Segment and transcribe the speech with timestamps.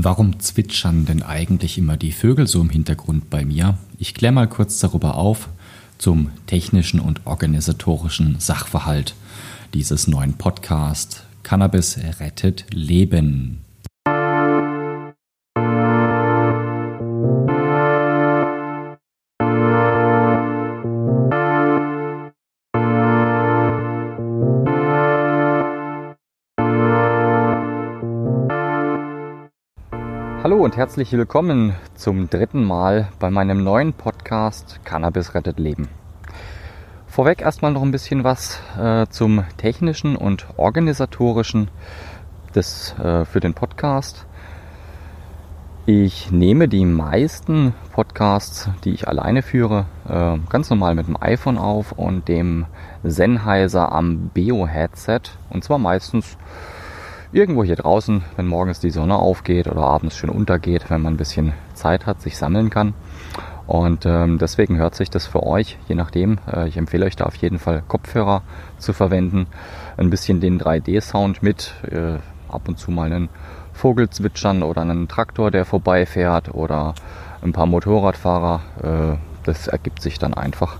[0.00, 3.78] Warum zwitschern denn eigentlich immer die Vögel so im Hintergrund bei mir?
[3.98, 5.48] Ich kläre mal kurz darüber auf
[5.98, 9.16] zum technischen und organisatorischen Sachverhalt
[9.74, 11.24] dieses neuen Podcasts.
[11.42, 13.64] Cannabis rettet Leben.
[30.48, 35.88] Hallo und herzlich willkommen zum dritten Mal bei meinem neuen Podcast Cannabis rettet Leben.
[37.06, 41.68] Vorweg erstmal noch ein bisschen was äh, zum technischen und organisatorischen
[42.54, 44.24] des, äh, für den Podcast.
[45.84, 51.58] Ich nehme die meisten Podcasts, die ich alleine führe, äh, ganz normal mit dem iPhone
[51.58, 52.64] auf und dem
[53.04, 55.20] Sennheiser am Beo Headset
[55.50, 56.38] und zwar meistens
[57.32, 61.18] irgendwo hier draußen, wenn morgens die Sonne aufgeht oder abends schön untergeht, wenn man ein
[61.18, 62.94] bisschen Zeit hat, sich sammeln kann.
[63.66, 67.26] Und ähm, deswegen hört sich das für euch, je nachdem, äh, ich empfehle euch da
[67.26, 68.42] auf jeden Fall Kopfhörer
[68.78, 69.46] zu verwenden,
[69.98, 72.16] ein bisschen den 3D-Sound mit, äh,
[72.50, 73.28] ab und zu mal einen
[73.74, 76.94] Vogel zwitschern oder einen Traktor, der vorbeifährt oder
[77.42, 78.60] ein paar Motorradfahrer.
[78.82, 80.78] Äh, das ergibt sich dann einfach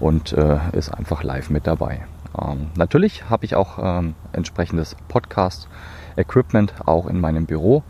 [0.00, 2.06] und äh, ist einfach live mit dabei.
[2.40, 7.82] Ähm, natürlich habe ich auch ähm, entsprechendes Podcast-Equipment auch in meinem Büro.